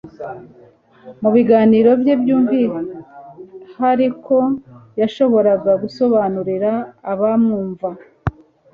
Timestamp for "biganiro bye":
1.35-2.13